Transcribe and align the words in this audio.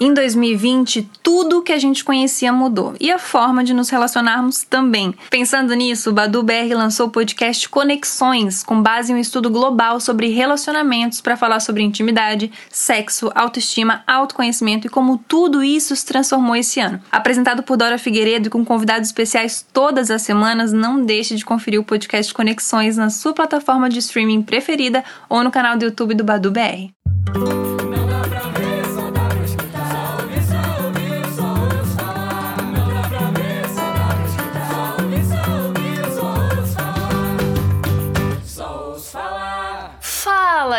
Em 0.00 0.12
2020, 0.12 1.08
tudo 1.22 1.62
que 1.62 1.72
a 1.72 1.78
gente 1.78 2.02
conhecia 2.02 2.52
mudou 2.52 2.94
e 3.00 3.12
a 3.12 3.18
forma 3.18 3.62
de 3.62 3.72
nos 3.72 3.90
relacionarmos 3.90 4.64
também. 4.64 5.14
Pensando 5.30 5.72
nisso, 5.72 6.10
o 6.10 6.12
Badu 6.12 6.42
BR 6.42 6.74
lançou 6.74 7.06
o 7.06 7.10
podcast 7.10 7.68
Conexões, 7.68 8.64
com 8.64 8.82
base 8.82 9.12
em 9.12 9.14
um 9.14 9.18
estudo 9.18 9.48
global 9.48 10.00
sobre 10.00 10.26
relacionamentos 10.30 11.20
para 11.20 11.36
falar 11.36 11.60
sobre 11.60 11.84
intimidade, 11.84 12.50
sexo, 12.68 13.30
autoestima, 13.36 14.02
autoconhecimento 14.04 14.88
e 14.88 14.90
como 14.90 15.16
tudo 15.16 15.62
isso 15.62 15.94
se 15.94 16.04
transformou 16.04 16.56
esse 16.56 16.80
ano. 16.80 17.00
Apresentado 17.12 17.62
por 17.62 17.76
Dora 17.76 17.96
Figueiredo 17.96 18.48
e 18.48 18.50
com 18.50 18.64
convidados 18.64 19.08
especiais 19.08 19.64
todas 19.72 20.10
as 20.10 20.22
semanas, 20.22 20.72
não 20.72 21.04
deixe 21.04 21.36
de 21.36 21.44
conferir 21.44 21.78
o 21.78 21.84
podcast 21.84 22.34
Conexões 22.34 22.96
na 22.96 23.10
sua 23.10 23.32
plataforma 23.32 23.88
de 23.88 24.00
streaming 24.00 24.42
preferida 24.42 25.04
ou 25.28 25.44
no 25.44 25.52
canal 25.52 25.78
do 25.78 25.84
YouTube 25.84 26.14
do 26.14 26.24
Badu 26.24 26.50
BR. 26.50 27.63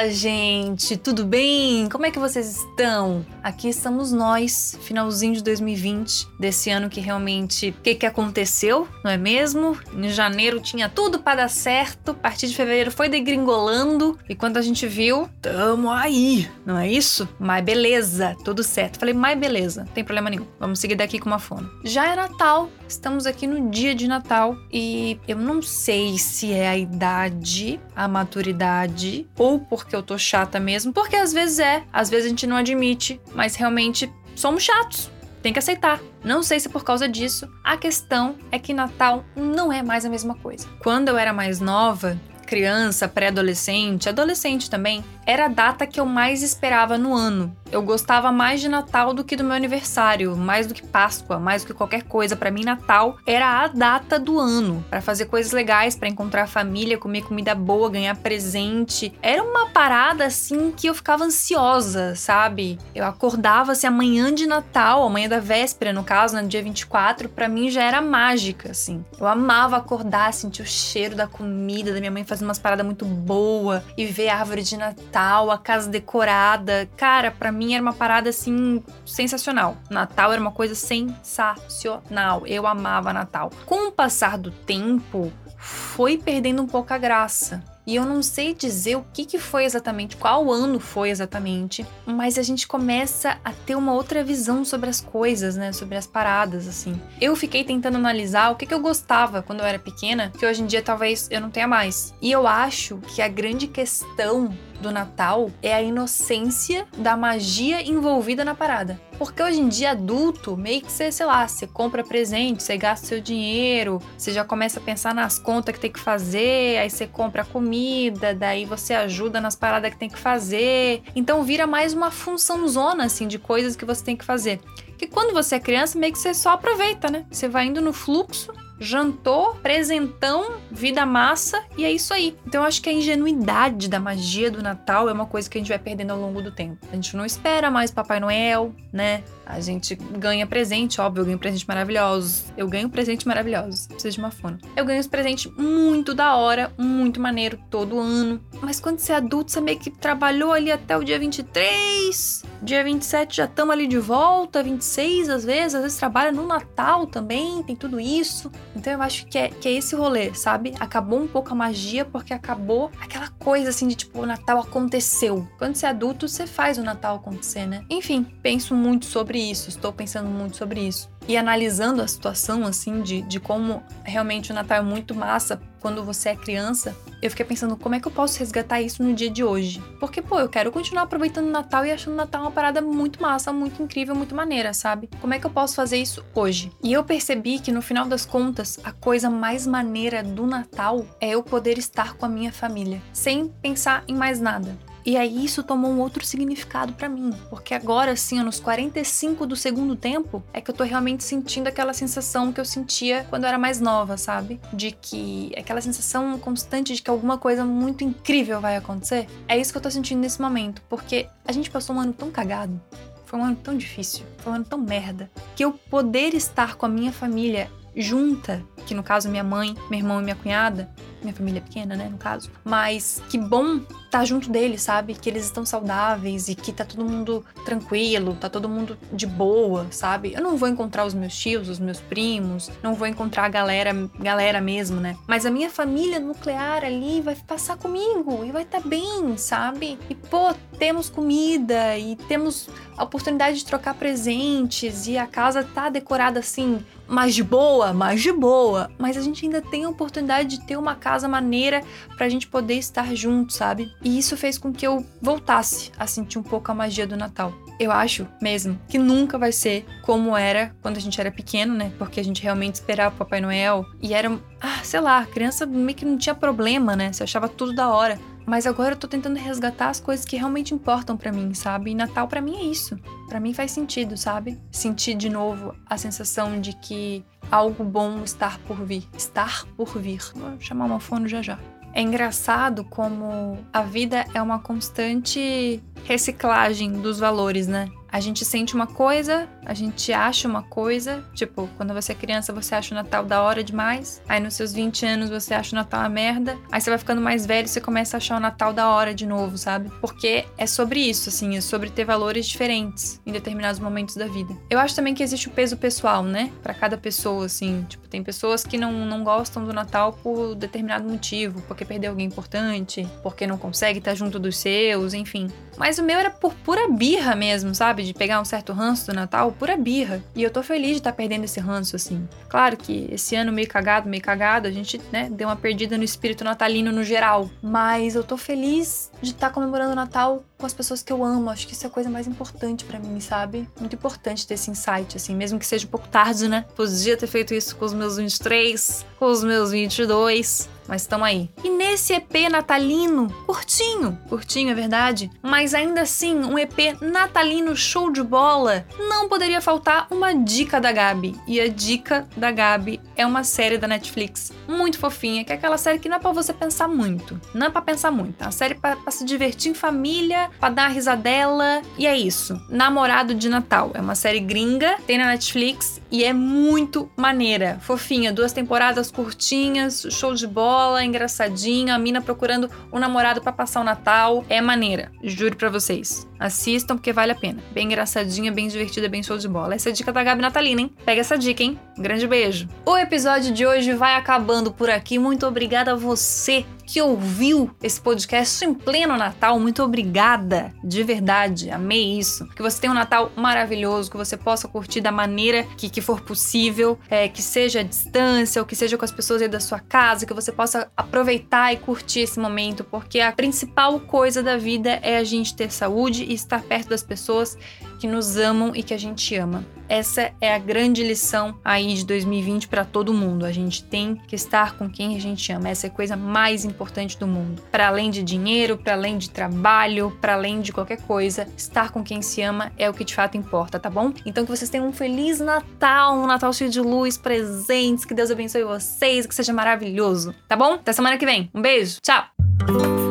Gente, 0.09 0.97
tudo 0.97 1.25
bem? 1.25 1.89
Como 1.89 2.05
é 2.05 2.11
que 2.11 2.19
vocês 2.19 2.57
estão? 2.57 3.25
Aqui 3.41 3.69
estamos 3.69 4.11
nós, 4.11 4.77
finalzinho 4.81 5.33
de 5.33 5.43
2020, 5.43 6.27
desse 6.39 6.69
ano 6.69 6.89
que 6.89 6.99
realmente. 6.99 7.69
O 7.69 7.81
que, 7.81 7.95
que 7.95 8.05
aconteceu, 8.05 8.87
não 9.03 9.09
é 9.09 9.17
mesmo? 9.17 9.77
Em 9.95 10.09
janeiro 10.09 10.59
tinha 10.59 10.87
tudo 10.87 11.19
para 11.19 11.41
dar 11.41 11.49
certo, 11.49 12.11
a 12.11 12.13
partir 12.13 12.47
de 12.47 12.55
fevereiro 12.55 12.91
foi 12.91 13.09
degringolando, 13.09 14.17
e 14.29 14.35
quando 14.35 14.57
a 14.57 14.61
gente 14.61 14.85
viu, 14.87 15.27
tamo 15.41 15.89
aí, 15.89 16.49
não 16.65 16.77
é 16.77 16.87
isso? 16.87 17.27
Mas 17.39 17.63
beleza, 17.63 18.35
tudo 18.43 18.63
certo. 18.63 18.99
Falei, 18.99 19.13
mas 19.13 19.37
beleza, 19.37 19.85
não 19.85 19.91
tem 19.91 20.03
problema 20.03 20.29
nenhum. 20.29 20.45
Vamos 20.59 20.79
seguir 20.79 20.95
daqui 20.95 21.19
com 21.19 21.27
uma 21.27 21.39
fome. 21.39 21.67
Já 21.83 22.11
é 22.11 22.15
Natal, 22.15 22.69
estamos 22.87 23.25
aqui 23.25 23.47
no 23.47 23.69
dia 23.69 23.95
de 23.95 24.07
Natal, 24.07 24.55
e 24.71 25.19
eu 25.27 25.37
não 25.37 25.61
sei 25.61 26.17
se 26.17 26.53
é 26.53 26.67
a 26.67 26.77
idade, 26.77 27.79
a 27.95 28.07
maturidade, 28.07 29.27
ou 29.37 29.59
porque 29.59 29.94
eu 29.95 30.03
tô 30.03 30.17
chata 30.17 30.59
mesmo, 30.59 30.93
porque 30.93 31.15
às 31.15 31.33
vezes 31.33 31.59
é, 31.59 31.83
às 31.91 32.09
vezes 32.09 32.25
a 32.25 32.29
gente 32.29 32.47
não 32.47 32.57
admite, 32.57 33.19
mas 33.33 33.55
realmente 33.55 34.11
somos 34.35 34.63
chatos. 34.63 35.11
Tem 35.41 35.53
que 35.53 35.59
aceitar. 35.59 36.01
Não 36.23 36.41
sei 36.41 36.59
se 36.59 36.67
por 36.67 36.83
causa 36.83 37.07
disso. 37.07 37.47
A 37.63 37.77
questão 37.77 38.35
é 38.51 38.57
que 38.57 38.73
Natal 38.73 39.23
não 39.35 39.71
é 39.71 39.83
mais 39.83 40.03
a 40.03 40.09
mesma 40.09 40.33
coisa. 40.33 40.67
Quando 40.81 41.09
eu 41.09 41.17
era 41.17 41.31
mais 41.31 41.59
nova, 41.59 42.19
criança, 42.45 43.07
pré-adolescente, 43.07 44.09
adolescente 44.09 44.69
também, 44.69 45.03
era 45.25 45.45
a 45.45 45.49
data 45.49 45.87
que 45.87 45.99
eu 45.99 46.05
mais 46.05 46.43
esperava 46.43 46.97
no 46.97 47.13
ano. 47.13 47.55
Eu 47.71 47.81
gostava 47.81 48.31
mais 48.31 48.61
de 48.61 48.69
Natal 48.69 49.13
do 49.13 49.23
que 49.23 49.35
do 49.35 49.43
meu 49.43 49.53
aniversário, 49.53 50.35
mais 50.37 50.67
do 50.67 50.73
que 50.73 50.85
Páscoa, 50.85 51.39
mais 51.39 51.63
do 51.63 51.67
que 51.67 51.73
qualquer 51.73 52.03
coisa. 52.03 52.35
Para 52.35 52.51
mim, 52.51 52.63
Natal 52.63 53.17
era 53.25 53.63
a 53.63 53.67
data 53.67 54.19
do 54.19 54.39
ano 54.39 54.85
para 54.89 55.01
fazer 55.01 55.25
coisas 55.25 55.51
legais, 55.51 55.95
para 55.95 56.07
encontrar 56.07 56.43
a 56.43 56.47
família, 56.47 56.97
comer 56.97 57.23
comida 57.23 57.55
boa, 57.55 57.89
ganhar 57.89 58.15
presente. 58.15 59.13
Era 59.21 59.43
uma 59.43 59.69
parada 59.69 60.25
assim 60.25 60.71
que 60.71 60.87
eu 60.87 60.93
ficava 60.93 61.25
ansiosa, 61.25 62.15
sabe? 62.15 62.77
Eu 62.93 63.03
acordava 63.03 63.71
assim 63.71 63.87
amanhã 63.87 64.33
de 64.33 64.45
Natal, 64.45 65.03
amanhã 65.03 65.27
da 65.27 65.39
véspera, 65.39 65.91
no 65.91 66.03
caso, 66.03 66.35
no 66.35 66.43
né, 66.43 66.47
dia 66.47 66.61
24, 66.61 67.27
para 67.27 67.49
mim 67.49 67.69
já 67.69 67.83
era 67.83 67.99
mágica, 67.99 68.71
assim. 68.71 69.03
Eu 69.19 69.27
amava 69.27 69.75
acordar, 69.75 70.33
sentir 70.33 70.61
o 70.61 70.65
cheiro 70.65 71.15
da 71.15 71.27
comida, 71.27 71.91
da 71.91 71.99
minha 71.99 72.11
mãe 72.11 72.23
fazendo 72.23 72.47
umas 72.47 72.59
paradas 72.59 72.85
muito 72.85 73.05
boa 73.05 73.83
e 73.97 74.05
ver 74.05 74.29
a 74.29 74.37
árvore 74.37 74.61
de 74.61 74.77
Natal, 74.77 75.14
a 75.15 75.57
casa 75.57 75.89
decorada. 75.89 76.89
Cara, 76.97 77.31
para 77.31 77.51
mim 77.51 77.73
era 77.73 77.81
uma 77.81 77.93
parada 77.93 78.29
assim 78.29 78.83
sensacional. 79.05 79.77
Natal 79.89 80.31
era 80.31 80.41
uma 80.41 80.51
coisa 80.51 80.75
sensacional. 80.75 82.45
Eu 82.45 82.67
amava 82.67 83.13
Natal. 83.13 83.51
Com 83.65 83.87
o 83.87 83.91
passar 83.91 84.37
do 84.37 84.51
tempo, 84.51 85.31
foi 85.57 86.17
perdendo 86.17 86.61
um 86.61 86.67
pouco 86.67 86.93
a 86.93 86.97
graça. 86.97 87.63
E 87.87 87.95
eu 87.95 88.05
não 88.05 88.23
sei 88.23 88.53
dizer 88.53 88.95
o 88.95 89.05
que, 89.13 89.25
que 89.25 89.37
foi 89.37 89.63
exatamente, 89.63 90.17
qual 90.17 90.51
ano 90.51 90.79
foi 90.79 91.11
exatamente, 91.11 91.85
mas 92.03 92.39
a 92.39 92.41
gente 92.41 92.67
começa 92.67 93.37
a 93.45 93.51
ter 93.51 93.75
uma 93.75 93.93
outra 93.93 94.23
visão 94.23 94.65
sobre 94.65 94.89
as 94.89 94.99
coisas, 94.99 95.55
né? 95.55 95.71
Sobre 95.71 95.95
as 95.95 96.07
paradas, 96.07 96.67
assim. 96.67 96.99
Eu 97.21 97.35
fiquei 97.35 97.63
tentando 97.63 97.97
analisar 97.97 98.51
o 98.51 98.55
que, 98.55 98.65
que 98.65 98.73
eu 98.73 98.79
gostava 98.79 99.43
quando 99.43 99.59
eu 99.59 99.67
era 99.67 99.77
pequena, 99.77 100.31
que 100.35 100.45
hoje 100.45 100.63
em 100.63 100.65
dia 100.65 100.81
talvez 100.81 101.27
eu 101.29 101.39
não 101.39 101.51
tenha 101.51 101.67
mais. 101.67 102.11
E 102.19 102.31
eu 102.31 102.47
acho 102.47 102.97
que 103.13 103.21
a 103.21 103.27
grande 103.27 103.67
questão 103.67 104.51
do 104.81 104.91
Natal 104.91 105.49
é 105.61 105.73
a 105.73 105.81
inocência 105.81 106.85
da 106.97 107.15
magia 107.15 107.81
envolvida 107.81 108.43
na 108.43 108.55
parada. 108.55 108.99
Porque 109.17 109.41
hoje 109.41 109.61
em 109.61 109.69
dia, 109.69 109.91
adulto, 109.91 110.57
meio 110.57 110.81
que 110.81 110.91
você, 110.91 111.11
sei 111.11 111.25
lá, 111.25 111.47
você 111.47 111.65
compra 111.65 112.03
presente, 112.03 112.63
você 112.63 112.77
gasta 112.77 113.07
seu 113.07 113.21
dinheiro, 113.21 114.01
você 114.17 114.33
já 114.33 114.43
começa 114.43 114.79
a 114.79 114.83
pensar 114.83 115.15
nas 115.15 115.39
contas 115.39 115.73
que 115.73 115.79
tem 115.79 115.91
que 115.91 115.99
fazer, 115.99 116.77
aí 116.79 116.89
você 116.89 117.07
compra 117.07 117.45
comida, 117.45 118.33
daí 118.33 118.65
você 118.65 118.93
ajuda 118.93 119.39
nas 119.39 119.55
paradas 119.55 119.91
que 119.91 119.97
tem 119.97 120.09
que 120.09 120.19
fazer. 120.19 121.01
Então 121.15 121.43
vira 121.43 121.65
mais 121.65 121.93
uma 121.93 122.11
função 122.11 122.67
zona, 122.67 123.05
assim, 123.05 123.27
de 123.27 123.39
coisas 123.39 123.75
que 123.75 123.85
você 123.85 124.03
tem 124.03 124.17
que 124.17 124.25
fazer. 124.25 124.59
Que 124.97 125.07
quando 125.07 125.33
você 125.33 125.55
é 125.55 125.59
criança, 125.59 125.97
meio 125.97 126.13
que 126.13 126.19
você 126.19 126.33
só 126.33 126.51
aproveita, 126.51 127.09
né? 127.09 127.25
Você 127.29 127.47
vai 127.47 127.65
indo 127.65 127.81
no 127.81 127.93
fluxo 127.93 128.51
jantou, 128.79 129.55
presentão, 129.55 130.57
vida 130.71 131.05
massa 131.05 131.63
e 131.77 131.85
é 131.85 131.91
isso 131.91 132.13
aí. 132.13 132.37
Então 132.45 132.61
eu 132.61 132.67
acho 132.67 132.81
que 132.81 132.89
a 132.89 132.93
ingenuidade 132.93 133.89
da 133.89 133.99
magia 133.99 134.51
do 134.51 134.61
Natal 134.61 135.09
é 135.09 135.13
uma 135.13 135.25
coisa 135.25 135.49
que 135.49 135.57
a 135.57 135.61
gente 135.61 135.69
vai 135.69 135.79
perdendo 135.79 136.11
ao 136.11 136.19
longo 136.19 136.41
do 136.41 136.51
tempo. 136.51 136.85
A 136.91 136.95
gente 136.95 137.15
não 137.15 137.25
espera 137.25 137.71
mais 137.71 137.91
Papai 137.91 138.19
Noel, 138.19 138.73
né? 138.91 139.23
A 139.45 139.59
gente 139.59 139.95
ganha 139.95 140.47
presente, 140.47 140.99
óbvio, 140.99 141.21
eu 141.21 141.25
ganho 141.25 141.39
presente 141.39 141.67
maravilhosos. 141.67 142.45
Eu 142.57 142.67
ganho 142.67 142.89
presente 142.89 143.27
maravilhosos. 143.27 143.87
Preciso 143.87 144.15
de 144.15 144.19
uma 144.19 144.31
fone. 144.31 144.59
Eu 144.75 144.85
ganho 144.85 144.99
os 144.99 145.07
presentes 145.07 145.51
muito 145.55 146.13
da 146.13 146.35
hora, 146.35 146.73
muito 146.77 147.21
maneiro 147.21 147.59
todo 147.69 147.99
ano. 147.99 148.41
Mas 148.61 148.79
quando 148.79 148.99
você 148.99 149.13
é 149.13 149.15
adulto, 149.15 149.51
você 149.51 149.61
meio 149.61 149.79
que 149.79 149.91
trabalhou 149.91 150.51
ali 150.51 150.71
até 150.71 150.97
o 150.97 151.03
dia 151.03 151.19
23. 151.19 152.43
Dia 152.61 152.83
27 152.83 153.37
já 153.37 153.45
estamos 153.45 153.73
ali 153.73 153.85
de 153.85 153.99
volta, 153.99 154.63
26 154.63 155.29
às 155.29 155.45
vezes, 155.45 155.75
às 155.75 155.81
vezes 155.83 155.97
trabalha 155.97 156.31
no 156.31 156.47
Natal 156.47 157.05
também, 157.05 157.61
tem 157.63 157.75
tudo 157.75 157.99
isso. 157.99 158.51
Então 158.75 158.93
eu 158.93 159.01
acho 159.01 159.27
que 159.27 159.37
é, 159.37 159.49
que 159.49 159.67
é 159.67 159.73
esse 159.73 159.95
rolê, 159.95 160.33
sabe? 160.33 160.73
Acabou 160.79 161.19
um 161.19 161.27
pouco 161.27 161.51
a 161.51 161.55
magia 161.55 162.05
porque 162.05 162.33
acabou 162.33 162.89
aquela 162.99 163.29
coisa 163.29 163.69
assim 163.69 163.87
de 163.87 163.95
tipo, 163.95 164.19
o 164.21 164.25
Natal 164.25 164.59
aconteceu. 164.59 165.47
Quando 165.57 165.75
você 165.75 165.85
é 165.85 165.89
adulto, 165.89 166.27
você 166.27 166.47
faz 166.47 166.77
o 166.77 166.83
Natal 166.83 167.17
acontecer, 167.17 167.67
né? 167.67 167.83
Enfim, 167.89 168.25
penso 168.41 168.73
muito 168.73 169.05
sobre 169.05 169.34
isso, 169.39 169.69
estou 169.69 169.93
pensando 169.93 170.29
muito 170.29 170.57
sobre 170.57 170.81
isso 170.81 171.09
e 171.27 171.37
analisando 171.37 172.01
a 172.01 172.07
situação, 172.07 172.65
assim, 172.65 173.01
de, 173.01 173.21
de 173.23 173.39
como 173.39 173.83
realmente 174.03 174.51
o 174.51 174.55
Natal 174.55 174.77
é 174.77 174.81
muito 174.81 175.15
massa 175.15 175.59
quando 175.79 176.03
você 176.03 176.29
é 176.29 176.35
criança, 176.35 176.95
eu 177.21 177.29
fiquei 177.29 177.45
pensando 177.45 177.77
como 177.77 177.93
é 177.93 177.99
que 177.99 178.07
eu 178.07 178.11
posso 178.11 178.39
resgatar 178.39 178.81
isso 178.81 179.03
no 179.03 179.13
dia 179.13 179.29
de 179.29 179.43
hoje. 179.43 179.83
Porque, 179.99 180.19
pô, 180.19 180.39
eu 180.39 180.49
quero 180.49 180.71
continuar 180.71 181.03
aproveitando 181.03 181.47
o 181.47 181.51
Natal 181.51 181.85
e 181.85 181.91
achando 181.91 182.13
o 182.13 182.17
Natal 182.17 182.41
uma 182.41 182.51
parada 182.51 182.81
muito 182.81 183.21
massa, 183.21 183.53
muito 183.53 183.83
incrível, 183.83 184.15
muito 184.15 184.33
maneira, 184.33 184.73
sabe? 184.73 185.09
Como 185.21 185.33
é 185.33 185.39
que 185.39 185.45
eu 185.45 185.51
posso 185.51 185.75
fazer 185.75 185.97
isso 185.97 186.25
hoje? 186.33 186.71
E 186.83 186.91
eu 186.91 187.03
percebi 187.03 187.59
que 187.59 187.71
no 187.71 187.83
final 187.83 188.07
das 188.07 188.25
contas, 188.25 188.79
a 188.83 188.91
coisa 188.91 189.29
mais 189.29 189.67
maneira 189.67 190.23
do 190.23 190.47
Natal 190.47 191.05
é 191.21 191.31
eu 191.31 191.43
poder 191.43 191.77
estar 191.77 192.15
com 192.15 192.25
a 192.25 192.29
minha 192.29 192.51
família, 192.51 192.99
sem 193.13 193.47
pensar 193.61 194.03
em 194.07 194.15
mais 194.15 194.39
nada. 194.39 194.75
E 195.05 195.15
aí 195.17 195.45
isso 195.45 195.61
tomou 195.61 195.91
um 195.91 195.99
outro 195.99 196.25
significado 196.25 196.93
para 196.93 197.07
mim, 197.07 197.31
porque 197.49 197.75
agora 197.75 198.11
assim, 198.11 198.41
nos 198.41 198.59
45 198.59 199.45
do 199.45 199.55
segundo 199.55 199.95
tempo, 199.95 200.43
é 200.51 200.59
que 200.59 200.71
eu 200.71 200.75
tô 200.75 200.83
realmente 200.83 201.23
sentindo 201.23 201.67
aquela 201.67 201.93
sensação 201.93 202.51
que 202.51 202.59
eu 202.59 202.65
sentia 202.65 203.25
quando 203.29 203.43
eu 203.43 203.49
era 203.49 203.57
mais 203.59 203.79
nova, 203.79 204.17
sabe? 204.17 204.59
De 204.73 204.91
que 204.91 205.51
aquela 205.55 205.79
sensação 205.79 206.39
constante 206.39 206.95
de 206.95 207.01
que 207.03 207.09
alguma 207.09 207.37
coisa 207.37 207.63
muito 207.63 208.03
incrível 208.03 208.59
vai 208.59 208.75
acontecer. 208.77 209.27
É 209.47 209.55
isso 209.55 209.71
que 209.71 209.77
eu 209.77 209.81
tô 209.81 209.91
sentindo 209.91 210.21
nesse 210.21 210.41
momento, 210.41 210.81
porque 210.89 211.27
a 211.47 211.51
gente 211.51 211.69
passou 211.69 211.95
um 211.95 211.99
ano 211.99 212.13
tão 212.13 212.31
cagado, 212.31 212.81
foi 213.25 213.39
um 213.39 213.43
ano 213.43 213.55
tão 213.57 213.77
difícil, 213.77 214.25
foi 214.39 214.53
um 214.53 214.55
ano 214.55 214.65
tão 214.65 214.79
merda, 214.79 215.29
que 215.55 215.63
eu 215.63 215.71
poder 215.71 216.33
estar 216.33 216.75
com 216.75 216.85
a 216.87 216.89
minha 216.89 217.11
família 217.11 217.69
junta, 217.95 218.63
que 218.85 218.93
no 218.93 219.03
caso 219.03 219.29
minha 219.29 219.43
mãe, 219.43 219.75
meu 219.89 219.99
irmão 219.99 220.19
e 220.19 220.23
minha 220.23 220.35
cunhada, 220.35 220.89
minha 221.25 221.35
família 221.35 221.59
é 221.59 221.61
pequena, 221.61 221.95
né, 221.95 222.07
no 222.09 222.17
caso. 222.17 222.49
Mas 222.63 223.21
que 223.29 223.37
bom 223.37 223.77
estar 223.77 224.19
tá 224.19 224.25
junto 224.25 224.49
deles, 224.49 224.81
sabe? 224.81 225.13
Que 225.13 225.29
eles 225.29 225.45
estão 225.45 225.65
saudáveis 225.65 226.47
e 226.47 226.55
que 226.55 226.71
tá 226.71 226.85
todo 226.85 227.03
mundo 227.03 227.43
tranquilo, 227.65 228.35
tá 228.35 228.49
todo 228.49 228.69
mundo 228.69 228.97
de 229.11 229.27
boa, 229.27 229.87
sabe? 229.91 230.33
Eu 230.33 230.41
não 230.41 230.55
vou 230.55 230.69
encontrar 230.69 231.05
os 231.05 231.13
meus 231.13 231.37
tios, 231.37 231.67
os 231.67 231.79
meus 231.79 231.99
primos, 231.99 232.71
não 232.81 232.93
vou 232.93 233.07
encontrar 233.07 233.45
a 233.45 233.49
galera, 233.49 233.91
galera 234.19 234.61
mesmo, 234.61 235.01
né? 235.01 235.17
Mas 235.27 235.45
a 235.45 235.51
minha 235.51 235.69
família 235.69 236.19
nuclear 236.19 236.83
ali 236.83 237.21
vai 237.21 237.35
passar 237.35 237.77
comigo 237.77 238.43
e 238.45 238.51
vai 238.51 238.63
estar 238.63 238.81
tá 238.81 238.87
bem, 238.87 239.35
sabe? 239.37 239.99
E 240.09 240.15
pô, 240.15 240.53
temos 240.77 241.09
comida 241.09 241.97
e 241.97 242.15
temos 242.15 242.69
a 242.97 243.03
oportunidade 243.03 243.57
de 243.57 243.65
trocar 243.65 243.93
presentes 243.95 245.07
e 245.07 245.17
a 245.17 245.27
casa 245.27 245.63
tá 245.63 245.89
decorada 245.89 246.39
assim, 246.39 246.83
mais 247.07 247.35
de 247.35 247.43
boa, 247.43 247.93
mais 247.93 248.21
de 248.21 248.31
boa, 248.31 248.89
mas 248.97 249.17
a 249.17 249.21
gente 249.21 249.45
ainda 249.45 249.61
tem 249.61 249.83
a 249.83 249.89
oportunidade 249.89 250.57
de 250.57 250.65
ter 250.65 250.77
uma 250.77 250.95
casa 250.95 251.14
casa 251.15 251.29
maneira 251.29 251.81
pra 252.17 252.27
gente 252.27 252.45
poder 252.45 252.73
estar 252.73 253.15
junto, 253.15 253.53
sabe? 253.53 253.89
E 254.03 254.19
isso 254.19 254.35
fez 254.35 254.57
com 254.57 254.73
que 254.73 254.85
eu 254.85 255.05
voltasse 255.21 255.91
a 255.97 256.05
sentir 256.05 256.37
um 256.37 256.43
pouco 256.43 256.69
a 256.69 256.75
magia 256.75 257.07
do 257.07 257.15
Natal. 257.15 257.53
Eu 257.79 257.89
acho 257.91 258.27
mesmo 258.41 258.77
que 258.89 258.97
nunca 258.97 259.37
vai 259.37 259.51
ser 259.51 259.85
como 260.03 260.35
era 260.35 260.75
quando 260.81 260.97
a 260.97 260.99
gente 260.99 261.19
era 261.19 261.31
pequeno, 261.31 261.73
né? 261.73 261.91
Porque 261.97 262.19
a 262.19 262.23
gente 262.23 262.43
realmente 262.43 262.75
esperava 262.75 263.15
o 263.15 263.17
Papai 263.17 263.39
Noel 263.39 263.85
e 264.01 264.13
era, 264.13 264.29
ah, 264.59 264.79
sei 264.83 264.99
lá, 264.99 265.19
a 265.19 265.25
criança 265.25 265.65
meio 265.65 265.95
que 265.95 266.05
não 266.05 266.17
tinha 266.17 266.35
problema, 266.35 266.95
né? 266.97 267.13
Você 267.13 267.23
achava 267.23 267.47
tudo 267.47 267.73
da 267.73 267.89
hora. 267.89 268.19
Mas 268.45 268.67
agora 268.67 268.93
eu 268.93 268.99
tô 268.99 269.07
tentando 269.07 269.37
resgatar 269.37 269.89
as 269.89 269.99
coisas 269.99 270.25
que 270.25 270.37
realmente 270.37 270.73
importam 270.73 271.17
para 271.17 271.31
mim, 271.31 271.53
sabe? 271.53 271.91
E 271.91 271.95
Natal 271.95 272.27
para 272.27 272.41
mim 272.41 272.57
é 272.57 272.63
isso. 272.63 272.97
Para 273.27 273.39
mim 273.39 273.53
faz 273.53 273.71
sentido, 273.71 274.15
sabe? 274.15 274.59
Sentir 274.71 275.15
de 275.15 275.29
novo 275.29 275.75
a 275.85 275.97
sensação 275.97 276.61
de 276.61 276.73
que 276.73 277.25
algo 277.51 277.83
bom 277.83 278.23
está 278.23 278.59
por 278.67 278.83
vir. 278.85 279.07
Estar 279.17 279.65
por 279.75 279.97
vir. 279.99 280.21
Vou 280.35 280.59
chamar 280.59 280.85
uma 280.85 280.99
fono 280.99 281.27
já 281.27 281.41
já. 281.41 281.57
É 281.93 282.01
engraçado 282.01 282.83
como 282.83 283.57
a 283.71 283.81
vida 283.81 284.25
é 284.33 284.41
uma 284.41 284.59
constante 284.59 285.81
reciclagem 286.03 286.91
dos 286.91 287.19
valores, 287.19 287.67
né? 287.67 287.89
A 288.15 288.21
gente 288.21 288.45
sente 288.45 288.73
uma 288.73 288.87
coisa, 288.87 289.45
a 289.65 289.73
gente 289.73 290.13
acha 290.13 290.47
uma 290.47 290.63
coisa. 290.63 291.21
Tipo, 291.33 291.69
quando 291.75 291.93
você 291.93 292.13
é 292.13 292.15
criança, 292.15 292.53
você 292.53 292.73
acha 292.73 292.95
o 292.95 292.97
Natal 292.97 293.25
da 293.25 293.41
hora 293.41 293.61
demais. 293.61 294.21
Aí 294.25 294.39
nos 294.39 294.53
seus 294.53 294.71
20 294.71 295.05
anos 295.05 295.29
você 295.29 295.53
acha 295.53 295.75
o 295.75 295.79
Natal 295.79 295.99
uma 295.99 296.07
merda. 296.07 296.57
Aí 296.71 296.79
você 296.79 296.89
vai 296.89 296.97
ficando 296.97 297.19
mais 297.19 297.45
velho, 297.45 297.67
você 297.67 297.81
começa 297.81 298.15
a 298.15 298.19
achar 298.19 298.37
o 298.37 298.39
Natal 298.39 298.71
da 298.71 298.87
hora 298.87 299.13
de 299.13 299.25
novo, 299.25 299.57
sabe? 299.57 299.91
Porque 299.99 300.45
é 300.57 300.65
sobre 300.65 301.01
isso, 301.01 301.27
assim, 301.27 301.57
é 301.57 301.61
sobre 301.61 301.89
ter 301.89 302.05
valores 302.05 302.47
diferentes 302.47 303.19
em 303.25 303.33
determinados 303.33 303.81
momentos 303.81 304.15
da 304.15 304.27
vida. 304.27 304.55
Eu 304.69 304.79
acho 304.79 304.95
também 304.95 305.13
que 305.13 305.21
existe 305.21 305.49
o 305.49 305.51
peso 305.51 305.75
pessoal, 305.75 306.23
né? 306.23 306.53
Para 306.63 306.73
cada 306.73 306.97
pessoa, 306.97 307.47
assim. 307.47 307.85
Tipo, 307.89 308.07
tem 308.07 308.23
pessoas 308.23 308.63
que 308.63 308.77
não, 308.77 308.93
não 308.93 309.25
gostam 309.25 309.65
do 309.65 309.73
Natal 309.73 310.13
por 310.13 310.55
determinado 310.55 311.03
motivo, 311.03 311.61
porque 311.63 311.83
perdeu 311.83 312.11
alguém 312.11 312.27
importante, 312.27 313.05
porque 313.21 313.45
não 313.45 313.57
consegue 313.57 313.99
estar 313.99 314.15
junto 314.15 314.39
dos 314.39 314.55
seus, 314.55 315.13
enfim. 315.13 315.49
Mas 315.77 315.99
o 315.99 316.03
meu 316.03 316.17
era 316.17 316.29
por 316.29 316.53
pura 316.53 316.87
birra 316.87 317.35
mesmo, 317.35 317.75
sabe? 317.75 318.04
De 318.05 318.13
pegar 318.13 318.39
um 318.39 318.45
certo 318.45 318.73
ranço 318.73 319.07
do 319.07 319.13
Natal, 319.13 319.51
pura 319.51 319.75
birra. 319.77 320.23
E 320.35 320.43
eu 320.43 320.49
tô 320.49 320.63
feliz 320.63 320.91
de 320.91 320.97
estar 320.97 321.11
tá 321.11 321.15
perdendo 321.17 321.43
esse 321.45 321.59
ranço, 321.59 321.95
assim. 321.95 322.27
Claro 322.47 322.77
que 322.77 323.07
esse 323.11 323.35
ano 323.35 323.51
meio 323.51 323.67
cagado, 323.67 324.09
meio 324.09 324.23
cagado, 324.23 324.67
a 324.67 324.71
gente, 324.71 324.99
né, 325.11 325.29
deu 325.29 325.47
uma 325.47 325.55
perdida 325.55 325.97
no 325.97 326.03
espírito 326.03 326.43
natalino 326.43 326.91
no 326.91 327.03
geral. 327.03 327.49
Mas 327.61 328.15
eu 328.15 328.23
tô 328.23 328.37
feliz 328.37 329.11
de 329.21 329.31
estar 329.31 329.47
tá 329.47 329.53
comemorando 329.53 329.91
o 329.91 329.95
Natal 329.95 330.43
com 330.57 330.65
as 330.65 330.73
pessoas 330.73 331.01
que 331.01 331.11
eu 331.11 331.23
amo. 331.23 331.49
Acho 331.49 331.67
que 331.67 331.73
isso 331.73 331.85
é 331.85 331.87
a 331.87 331.91
coisa 331.91 332.09
mais 332.09 332.27
importante 332.27 332.85
para 332.85 332.99
mim, 332.99 333.19
sabe? 333.19 333.67
Muito 333.79 333.95
importante 333.95 334.45
ter 334.47 334.53
esse 334.53 334.69
insight, 334.69 335.15
assim, 335.15 335.35
mesmo 335.35 335.59
que 335.59 335.65
seja 335.65 335.85
um 335.85 335.89
pouco 335.89 336.07
tarde, 336.07 336.47
né? 336.47 336.65
Podia 336.75 337.17
ter 337.17 337.27
feito 337.27 337.53
isso 337.53 337.75
com 337.75 337.85
os 337.85 337.93
meus 337.93 338.17
23, 338.17 339.05
com 339.19 339.25
os 339.25 339.43
meus 339.43 339.71
22 339.71 340.69
mas 340.87 341.01
estão 341.01 341.23
aí. 341.23 341.49
E 341.63 341.69
nesse 341.69 342.13
EP 342.13 342.49
natalino, 342.49 343.29
curtinho, 343.45 344.17
curtinho 344.29 344.71
é 344.71 344.75
verdade, 344.75 345.29
mas 345.41 345.73
ainda 345.73 346.01
assim 346.01 346.35
um 346.35 346.57
EP 346.57 347.01
natalino 347.01 347.75
show 347.75 348.11
de 348.11 348.23
bola, 348.23 348.85
não 348.97 349.27
poderia 349.27 349.61
faltar 349.61 350.07
uma 350.11 350.33
dica 350.33 350.79
da 350.79 350.91
Gabi. 350.91 351.35
E 351.47 351.59
a 351.59 351.67
dica 351.67 352.27
da 352.35 352.51
Gabi 352.51 352.99
é 353.15 353.25
uma 353.25 353.43
série 353.43 353.77
da 353.77 353.87
Netflix 353.87 354.51
muito 354.67 354.97
fofinha, 354.99 355.43
que 355.43 355.51
é 355.51 355.55
aquela 355.55 355.77
série 355.77 355.99
que 355.99 356.09
não 356.09 356.17
é 356.17 356.19
para 356.19 356.31
você 356.31 356.53
pensar 356.53 356.87
muito, 356.87 357.39
não 357.53 357.67
é 357.67 357.69
para 357.69 357.81
pensar 357.81 358.11
muito, 358.11 358.41
é 358.41 358.45
uma 358.45 358.51
série 358.51 358.75
para 358.75 358.97
se 359.09 359.25
divertir 359.25 359.71
em 359.71 359.75
família, 359.75 360.49
para 360.59 360.73
dar 360.73 360.83
uma 360.83 360.93
risadela, 360.93 361.81
e 361.97 362.07
é 362.07 362.17
isso. 362.17 362.59
Namorado 362.69 363.33
de 363.33 363.49
Natal, 363.49 363.91
é 363.93 364.01
uma 364.01 364.15
série 364.15 364.39
gringa, 364.39 364.97
tem 365.05 365.17
na 365.17 365.27
Netflix 365.27 366.01
e 366.11 366.23
é 366.23 366.33
muito 366.33 367.09
maneira, 367.15 367.79
fofinha, 367.81 368.31
duas 368.31 368.53
temporadas 368.53 369.11
curtinhas, 369.11 370.05
show 370.11 370.33
de 370.33 370.47
bola 370.47 370.74
escola, 370.75 371.05
engraçadinho, 371.05 371.93
a 371.93 371.97
mina 371.97 372.21
procurando 372.21 372.69
um 372.91 372.99
namorado 372.99 373.41
para 373.41 373.53
passar 373.53 373.79
o 373.79 373.83
Natal. 373.83 374.43
É 374.49 374.59
maneira, 374.59 375.09
juro 375.23 375.55
para 375.55 375.69
vocês. 375.69 376.27
Assistam 376.37 376.97
porque 376.97 377.13
vale 377.13 377.31
a 377.31 377.35
pena. 377.35 377.63
Bem 377.71 377.85
engraçadinha, 377.85 378.51
bem 378.51 378.67
divertida, 378.67 379.07
bem 379.07 379.23
show 379.23 379.37
de 379.37 379.47
bola. 379.47 379.73
Essa 379.73 379.89
é 379.89 379.91
a 379.91 379.95
dica 379.95 380.11
da 380.11 380.21
Gabi 380.21 380.41
Natalina, 380.41 380.81
hein? 380.81 380.91
Pega 381.05 381.21
essa 381.21 381.37
dica, 381.37 381.63
hein? 381.63 381.79
Um 381.97 382.01
grande 382.01 382.27
beijo. 382.27 382.67
O 382.85 382.97
episódio 382.97 383.53
de 383.53 383.65
hoje 383.65 383.93
vai 383.93 384.15
acabando 384.15 384.69
por 384.69 384.89
aqui. 384.89 385.17
Muito 385.17 385.47
obrigada 385.47 385.93
a 385.93 385.95
você 385.95 386.65
que 386.85 387.01
ouviu 387.01 387.69
esse 387.81 387.99
podcast 387.99 388.63
em 388.63 388.73
pleno 388.73 389.17
Natal. 389.17 389.59
Muito 389.59 389.83
obrigada, 389.83 390.73
de 390.83 391.03
verdade, 391.03 391.69
amei 391.71 392.17
isso. 392.17 392.47
Que 392.49 392.61
você 392.61 392.79
tenha 392.79 392.91
um 392.91 392.95
Natal 392.95 393.31
maravilhoso, 393.35 394.11
que 394.11 394.17
você 394.17 394.37
possa 394.37 394.67
curtir 394.67 395.01
da 395.01 395.11
maneira 395.11 395.63
que, 395.77 395.89
que 395.89 396.01
for 396.01 396.21
possível, 396.21 396.99
é, 397.09 397.27
que 397.27 397.41
seja 397.41 397.79
à 397.79 397.83
distância 397.83 398.61
ou 398.61 398.65
que 398.65 398.75
seja 398.75 398.97
com 398.97 399.05
as 399.05 399.11
pessoas 399.11 399.41
aí 399.41 399.47
da 399.47 399.59
sua 399.59 399.79
casa, 399.79 400.25
que 400.25 400.33
você 400.33 400.51
possa 400.51 400.89
aproveitar 400.95 401.73
e 401.73 401.77
curtir 401.77 402.21
esse 402.21 402.39
momento, 402.39 402.83
porque 402.83 403.19
a 403.19 403.31
principal 403.31 403.99
coisa 403.99 404.43
da 404.43 404.57
vida 404.57 404.99
é 405.01 405.17
a 405.17 405.23
gente 405.23 405.55
ter 405.55 405.71
saúde 405.71 406.23
e 406.23 406.33
estar 406.33 406.61
perto 406.61 406.89
das 406.89 407.03
pessoas 407.03 407.57
que 407.95 408.07
nos 408.07 408.37
amam 408.37 408.71
e 408.75 408.83
que 408.83 408.93
a 408.93 408.97
gente 408.97 409.35
ama. 409.35 409.65
Essa 409.87 410.31
é 410.41 410.53
a 410.53 410.57
grande 410.57 411.03
lição 411.03 411.59
aí 411.63 411.93
de 411.93 412.05
2020 412.05 412.67
para 412.67 412.83
todo 412.83 413.13
mundo. 413.13 413.45
A 413.45 413.51
gente 413.51 413.83
tem 413.83 414.15
que 414.27 414.35
estar 414.35 414.77
com 414.77 414.89
quem 414.89 415.15
a 415.15 415.19
gente 415.19 415.51
ama. 415.51 415.69
Essa 415.69 415.87
é 415.87 415.89
a 415.89 415.93
coisa 415.93 416.15
mais 416.15 416.65
importante 416.65 417.17
do 417.17 417.27
mundo. 417.27 417.61
Para 417.71 417.87
além 417.87 418.09
de 418.09 418.23
dinheiro, 418.23 418.77
para 418.77 418.93
além 418.93 419.17
de 419.17 419.29
trabalho, 419.29 420.17
para 420.19 420.33
além 420.33 420.61
de 420.61 420.71
qualquer 420.71 421.01
coisa, 421.01 421.47
estar 421.55 421.91
com 421.91 422.03
quem 422.03 422.21
se 422.21 422.41
ama 422.41 422.71
é 422.77 422.89
o 422.89 422.93
que 422.93 423.03
de 423.03 423.13
fato 423.13 423.37
importa, 423.37 423.79
tá 423.79 423.89
bom? 423.89 424.11
Então 424.25 424.43
que 424.43 424.51
vocês 424.51 424.69
tenham 424.69 424.87
um 424.87 424.93
feliz 424.93 425.39
Natal, 425.39 426.15
um 426.15 426.25
Natal 426.25 426.51
cheio 426.51 426.69
de 426.69 426.81
luz, 426.81 427.17
presentes, 427.17 428.05
que 428.05 428.13
Deus 428.13 428.31
abençoe 428.31 428.63
vocês, 428.63 429.25
que 429.25 429.35
seja 429.35 429.53
maravilhoso, 429.53 430.33
tá 430.47 430.55
bom? 430.55 430.73
Até 430.73 430.93
semana 430.93 431.17
que 431.17 431.25
vem. 431.25 431.49
Um 431.53 431.61
beijo. 431.61 431.99
Tchau. 432.01 433.04